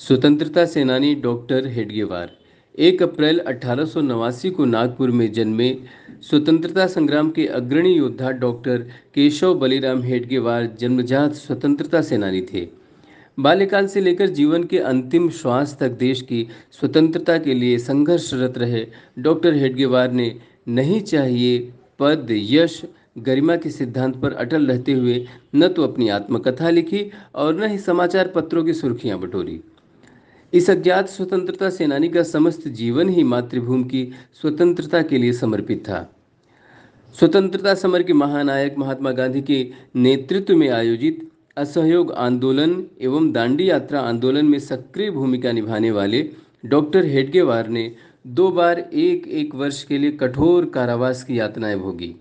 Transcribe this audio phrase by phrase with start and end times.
[0.00, 2.30] स्वतंत्रता सेनानी डॉक्टर हेडगेवार।
[2.78, 5.68] एक अप्रैल अठारह सौ नवासी को नागपुर में जन्मे
[6.22, 8.78] स्वतंत्रता संग्राम के अग्रणी योद्धा डॉक्टर
[9.14, 12.66] केशव बलिराम हेडगेवार जन्मजात स्वतंत्रता सेनानी थे।
[13.38, 18.84] बाल्यकाल से लेकर जीवन के अंतिम श्वास तक देश की स्वतंत्रता के लिए संघर्षरत रहे
[19.18, 20.34] डॉक्टर हेडगेवार ने
[20.68, 21.58] नहीं चाहिए
[21.98, 22.82] पद, यश,
[23.18, 25.24] गरिमा के सिद्धांत पर अटल रहते हुए
[25.54, 29.60] न तो अपनी आत्मकथा लिखी और न ही समाचार पत्रों की सुर्खियाँ बटोरी।
[30.52, 36.16] इस अज्ञात स्वतंत्रता सेनानी का समस्त जीवन ही मातृभूमि की स्वतंत्रता के लिए समर्पित था।
[37.18, 44.00] स्वतंत्रता समर के महानायक महात्मा गांधी के नेतृत्व में आयोजित असहयोग आंदोलन एवं दांडी यात्रा
[44.00, 46.30] आंदोलन में सक्रिय भूमिका निभाने वाले
[46.66, 47.90] डॉक्टर हेडगेवार ने
[48.26, 52.14] दो बार एक एक वर्ष के लिए कठोर कारावास की यातनाएँ भोगी।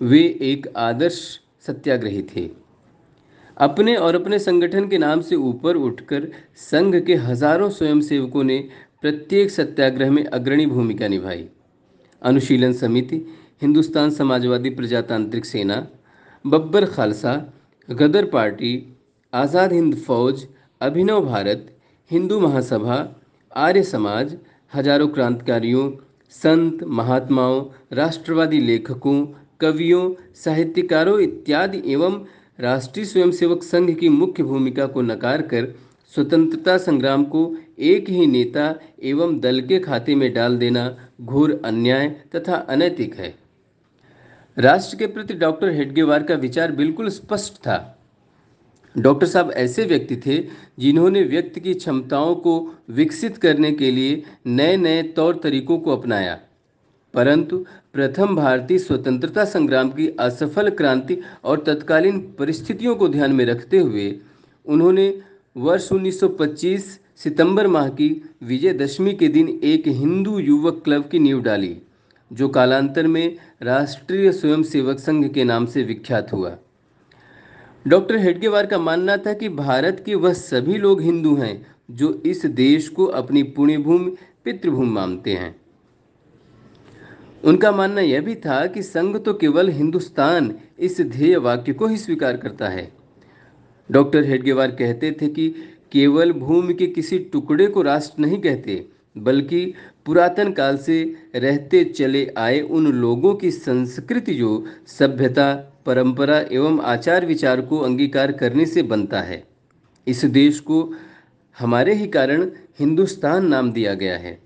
[0.00, 2.67] वे एक आदर्श सत्याग्रही थे।
[3.58, 8.58] अपने और अपने संगठन के नाम से ऊपर उठकर संघ के हज़ारों स्वयंसेवकों ने
[9.02, 11.46] प्रत्येक सत्याग्रह में अग्रणी भूमिका निभाई।
[12.22, 13.16] अनुशीलन समिति,
[13.62, 15.86] हिंदुस्तान समाजवादी प्रजातांत्रिक सेना,
[16.44, 17.34] बब्बर खालसा,
[17.88, 18.72] गदर पार्टी,
[19.32, 20.46] आज़ाद हिंद फौज,
[20.80, 21.66] अभिनव भारत,
[22.10, 22.96] हिंदू महासभा,
[23.56, 24.36] आर्य समाज,
[24.72, 25.90] हज़ारों क्रांतिकारियों,
[26.32, 29.24] संत, महात्माओं, राष्ट्रवादी लेखकों,
[29.60, 32.24] कवियों, साहित्यकारों इत्यादि एवं
[32.58, 35.66] राष्ट्रीय स्वयंसेवक संघ की मुख्य भूमिका को नकार कर
[36.14, 42.08] स्वतंत्रता संग्राम को एक ही नेता एवं दल के खाते में डाल देना घोर अन्याय
[42.36, 43.34] तथा अनैतिक है।
[44.58, 47.98] राष्ट्र के प्रति डॉक्टर हेडगेवार का विचार बिल्कुल स्पष्ट था।
[48.98, 50.38] डॉक्टर साहब ऐसे व्यक्ति थे
[50.78, 56.38] जिन्होंने व्यक्ति की क्षमताओं को विकसित करने के लिए नए नए तौर तरीकों को अपनाया।
[57.14, 57.64] परंतु
[57.98, 64.20] प्रथम भारतीय स्वतंत्रता संग्राम की असफल क्रांति और तत्कालीन परिस्थितियों को ध्यान में रखते हुए
[64.66, 65.22] उन्होंने
[65.56, 66.84] वर्ष 1925
[67.16, 68.08] सितंबर माह की
[68.42, 71.76] विजयदशमी के दिन एक हिंदू युवक क्लब की नींव डाली,
[72.32, 76.56] जो कालांतर में राष्ट्रीय स्वयंसेवक संघ के नाम से विख्यात हुआ।
[77.86, 82.46] डॉक्टर हेडगेवार का मानना था कि भारत के वह सभी लोग हिंदू हैं जो इस
[82.46, 85.56] देश को अपनी पुण्यभूमि, पितृभूमि मानते हैं।
[87.44, 91.96] उनका मानना यह भी था कि संघ तो केवल हिंदुस्तान इस ध्येय वाक्य को ही
[91.96, 92.90] स्वीकार करता है।
[93.90, 95.48] डॉक्टर हेडगेवार कहते थे कि
[95.92, 98.84] केवल भूमि के किसी टुकड़े को राष्ट्र नहीं कहते,
[99.16, 99.74] बल्कि
[100.06, 101.02] पुरातन काल से
[101.34, 105.54] रहते चले आए उन लोगों की संस्कृति जो सभ्यता,
[105.86, 109.42] परंपरा एवं आचार विचार को अंगीकार करने से बनता है।
[110.06, 110.92] इस देश को
[111.56, 114.38] हमारे ही कारण हिंदुस्तान नाम दिया गया है।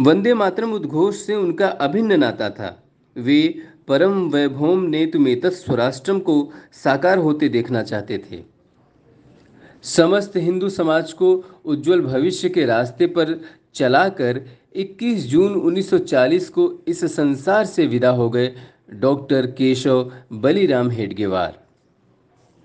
[0.00, 2.68] वंदे मातरम उद्घोष से उनका अभिन्न नाता था।
[3.16, 8.42] वे परम वैभवम नेतुमेत स्वराष्ट्रम को साकार होते देखना चाहते थे।
[9.82, 11.32] समस्त हिंदू समाज को
[11.64, 13.40] उज्जवल भविष्य के रास्ते पर
[13.74, 14.40] चलाकर
[14.76, 18.52] 21 जून 1940 को इस संसार से विदा हो गए
[18.94, 21.58] डॉक्टर केशव बलिराम हेडगेवार।